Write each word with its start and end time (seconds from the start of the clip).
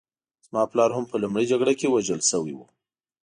زما 0.45 0.63
پلار 0.71 0.89
هم 0.95 1.03
په 1.11 1.15
لومړۍ 1.23 1.45
جګړه 1.51 1.73
کې 1.79 1.87
وژل 1.93 2.21
شوی 2.29 2.53
و 2.55 2.59